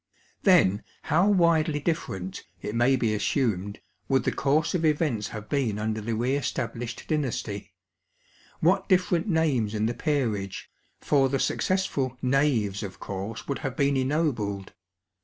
[0.41, 5.77] Then how widely different, it may be assumed, would the course of events have been
[5.77, 7.75] under the re established dynasty—
[8.61, 13.95] what different names in the peerage; for the successful" knaves" of course would have been
[13.95, 14.73] ennobled.